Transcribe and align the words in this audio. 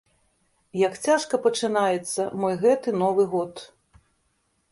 Як 0.87 0.93
цяжка 1.07 1.39
пачынаецца 1.43 2.21
мой 2.43 2.55
гэты 2.63 2.89
новы 3.01 3.23
год. 3.37 3.53